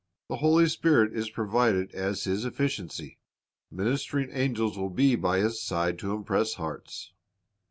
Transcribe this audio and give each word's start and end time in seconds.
The 0.29 0.37
Holy 0.37 0.67
Spirit 0.67 1.13
is 1.15 1.29
provided 1.29 1.91
as 1.93 2.23
his 2.23 2.43
efficiency. 2.43 3.19
Ministering 3.69 4.31
angels 4.31 4.75
will 4.75 4.89
be 4.89 5.15
by 5.15 5.37
his 5.37 5.61
side 5.61 5.99
to 5.99 6.15
impress 6.15 6.55
hearts. 6.55 7.13